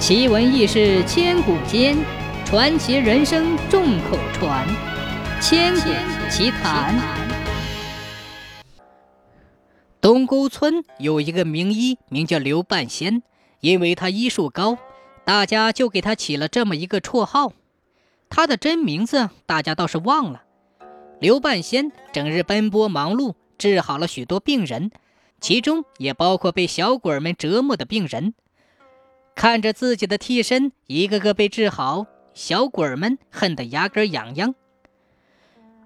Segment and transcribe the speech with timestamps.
[0.00, 1.94] 奇闻异事千古间，
[2.46, 4.66] 传奇人生众口传。
[5.42, 5.90] 千古
[6.30, 6.98] 奇谈。
[10.00, 13.22] 东沟村有一个名医，名叫刘半仙，
[13.60, 14.78] 因为他医术高，
[15.26, 17.52] 大家就给他起了这么一个绰号。
[18.30, 20.44] 他的真名字大家倒是忘了。
[21.20, 24.90] 刘半仙整日奔波忙碌，治好了许多病人，
[25.42, 28.32] 其中也包括被小鬼们折磨的病人。
[29.40, 34.54] 看着自己的替身一个个被治好，小鬼儿们恨得牙根痒痒。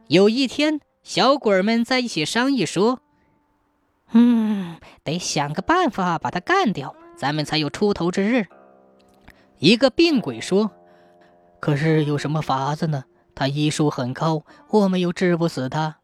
[0.09, 2.98] 有一天，小鬼儿们在一起商议说
[4.11, 8.47] ：“嗯，得想个办法把他干掉，咱们才有出头之日。”
[9.61, 10.73] 一个病鬼说
[11.61, 13.05] ：“可是有什么法子呢？
[13.36, 15.98] 他医术很高，我们又治不死他。”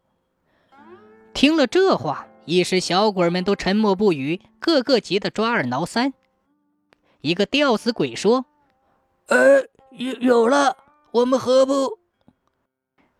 [1.35, 6.13] 听了这话，一时小鬼儿们都沉默不语，个个急得抓耳挠腮。
[7.21, 8.45] 一个吊死鬼说
[9.27, 9.61] ：“呃，
[9.91, 10.77] 有有了，
[11.11, 11.99] 我们何不？”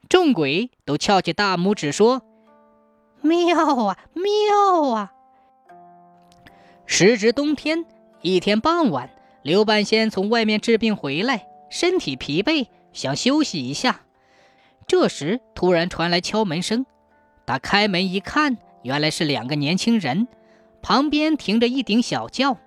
[0.10, 2.22] 众鬼都翘起大拇指说
[3.22, 5.14] ：“妙啊，妙啊！”
[6.86, 7.86] 时值冬天，
[8.22, 9.10] 一天傍晚，
[9.44, 14.02] 刘半仙从外面治病回来，身体疲惫，想休息一下。
[14.88, 16.86] 这时，突然传来敲门声。
[17.46, 20.28] 他开门一看，原来是两个年轻人，
[20.82, 22.58] 旁边停着一顶小轿。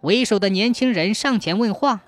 [0.00, 2.02] 为首的年轻人上前问话，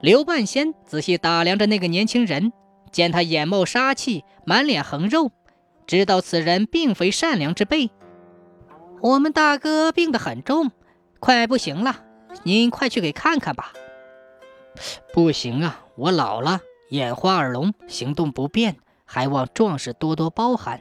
[0.00, 2.52] 刘半仙仔细打量着那个年轻人，
[2.90, 5.30] 见他眼冒杀气，满脸横肉，
[5.86, 7.90] 知道此人并非善良之辈。
[9.02, 10.70] 我们大哥病得很重，
[11.18, 12.04] 快不行了，
[12.44, 13.72] 您快去给看看吧。
[15.12, 20.80] 不行啊，我老了，眼花耳聋，行动不便，还望壮士多多包涵。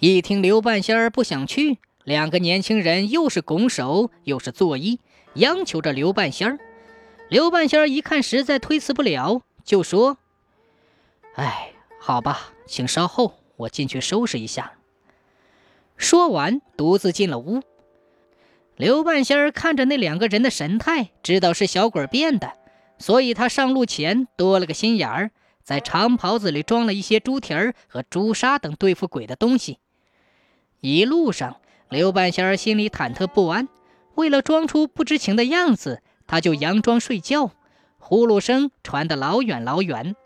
[0.00, 1.78] 一听刘半仙儿不想去。
[2.04, 4.98] 两个年轻人又是拱手又是作揖，
[5.34, 6.58] 央求着刘半仙儿。
[7.28, 10.18] 刘半仙儿一看实在推辞不了，就说
[11.36, 14.72] ：“哎，好吧，请稍后，我进去收拾一下。”
[15.96, 17.62] 说完，独自进了屋。
[18.76, 22.52] 刘半仙儿看着那两个人的神态，知道是小鬼变的，
[22.98, 25.30] 所以他上路前多了个心眼儿，
[25.62, 29.78] 在长袍子里装了一些猪蹄儿和朱砂等对付鬼的东西。
[30.80, 31.58] 一路上。
[31.92, 33.68] 刘半仙儿心里忐忑不安，
[34.14, 37.50] 为了装出不知情的样子，他就佯装睡觉，
[37.98, 40.16] 呼噜声传得老远老远。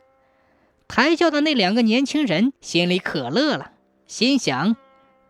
[0.87, 3.73] 抬轿的那两个年轻人心里可乐了，
[4.07, 4.77] 心想：“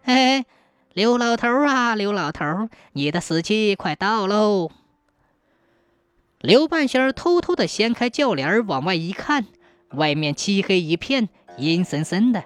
[0.05, 0.45] 嘿嘿，
[0.93, 4.71] 刘老头啊，刘老头，你的死期快到喽！”
[6.43, 9.47] 刘半仙儿偷偷地掀开轿帘往外一看，
[9.93, 12.45] 外面漆黑一片，阴森森的。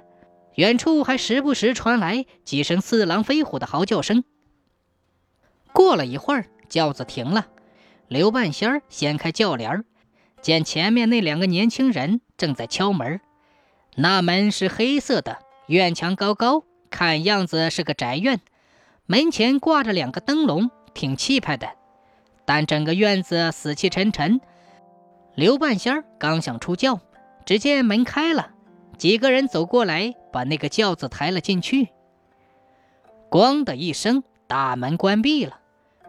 [0.54, 4.24] 远处还时不时传来几声似狼非虎的嚎叫声。
[5.72, 7.46] 过了一会儿，轿子停了，
[8.08, 9.84] 刘半仙儿掀开轿帘儿
[10.42, 13.20] 见前面那两个年轻人正在敲门。
[13.96, 18.40] 那门是黑色的，院墙高高，看样子是个宅院。
[19.06, 21.68] 门前挂着两个灯笼，挺气派的。
[22.44, 24.40] 但整个院子死气沉沉。
[25.34, 27.00] 刘半仙儿刚想出轿，
[27.44, 28.50] 只见门开了。
[28.98, 31.88] 几个人走过来，把那个轿子抬了进去。
[33.30, 35.60] 咣的一声，大门关闭了。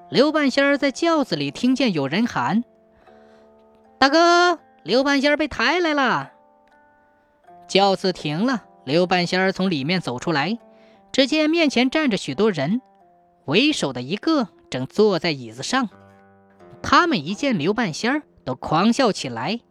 [0.09, 2.63] 刘半仙儿在轿子里听见有人喊
[3.97, 6.31] ：“大哥，刘半仙儿被抬来了。”
[7.67, 10.57] 轿子停了，刘半仙儿从里面走出来，
[11.11, 12.81] 只见面前站着许多人，
[13.45, 15.89] 为首的一个正坐在椅子上。
[16.81, 19.61] 他们一见刘半仙儿，都狂笑起来，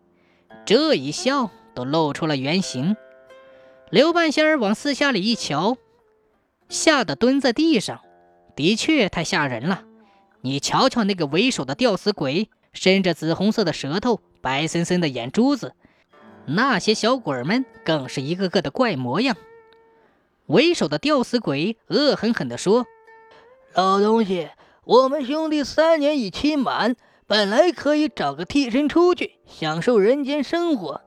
[0.65, 2.97] 这一笑都露出了原形。
[3.91, 5.77] 刘半仙儿往四下里一瞧，
[6.69, 8.01] 吓得蹲在地上。
[8.55, 9.83] 的确太吓人了！
[10.43, 15.71] 你瞧瞧那个为首的吊死鬼，伸着紫红色的舌头，白森森的眼珠子；
[16.47, 19.37] 那些小鬼们更是一个个的怪模样。
[20.47, 22.87] 为首的吊死鬼恶狠狠地说
[23.75, 24.51] ：“老东西，
[24.85, 26.95] 我们兄弟三年已期满，
[27.27, 31.01] 本来可以找个替身出去享受人间生活。”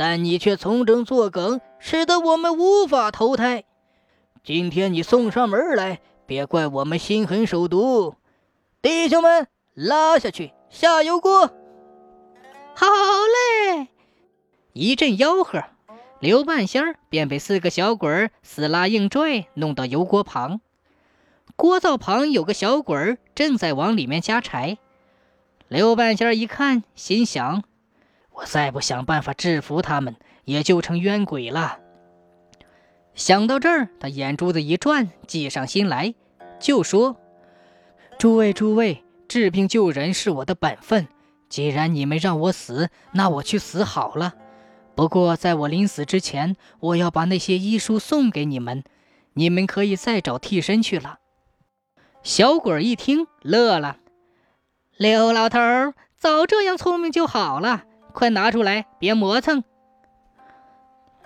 [0.00, 3.64] 但你却从中作梗，使得我们无法投胎。
[4.42, 8.14] 今天你送上门来，别怪我们心狠手毒。
[8.80, 11.48] 弟兄们，拉下去，下油锅。
[12.74, 12.86] 好
[13.76, 13.88] 嘞！
[14.72, 15.64] 一阵吆喝，
[16.18, 20.62] 刘半仙儿便被四个小鬼儿死拉硬拽，弄到油锅旁。
[21.56, 24.78] 锅灶旁有个小鬼儿正在往里面加柴。
[25.68, 27.64] 刘半仙儿一看，心想。
[28.32, 31.78] 我再不想办法制服他们，也就成冤鬼了。
[33.14, 36.14] 想到这儿，他眼珠子一转，计上心来，
[36.58, 37.16] 就说
[38.18, 41.08] ：“诸位，诸位，治病救人是我的本分。
[41.48, 44.34] 既然你们让我死，那我去死好了。
[44.94, 48.84] 不过在我临死之前，我要把那些医书送给你们，
[49.34, 51.18] 你们可以再找替身去了。”
[52.22, 53.98] 小鬼一听乐了
[54.96, 55.58] ：“刘老头，
[56.16, 59.64] 早这样聪明就好了，快拿出来，别磨蹭。”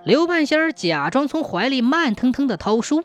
[0.05, 3.05] 刘半仙儿假装从怀里慢腾腾地掏书，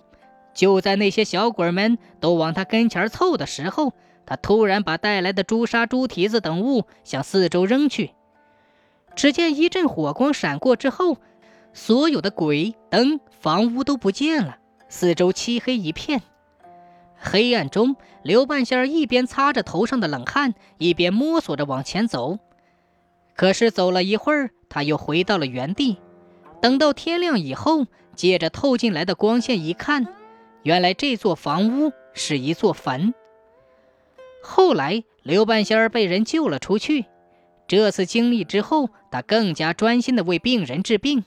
[0.53, 3.93] 就在那些小鬼们都往他跟前凑的时候，
[4.25, 8.11] 他突然把带来的朱砂、猪蹄子等物向四周扔去。
[9.15, 11.17] 只见一阵火光闪过之后，
[11.73, 14.57] 所有的鬼灯、房屋都不见了，
[14.89, 16.21] 四周漆黑一片。
[17.17, 22.39] 黑暗中，刘半仙儿一边擦着头上的冷汗，一边摸索着往前走。
[23.39, 25.95] 可是走了一会儿，他又回到了原地。
[26.61, 30.13] 等到天亮以后，借着透进来的光线一看，
[30.63, 33.13] 原来这座房屋是一座坟。
[34.43, 37.05] 后来刘半仙儿被人救了出去。
[37.65, 41.23] 这次经历之后，他更加专心地为病人治病，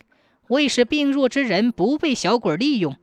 [0.48, 2.94] 为使病弱之人不被小鬼利用。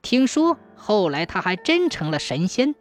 [0.00, 2.74] 听说后来他还真成了神仙。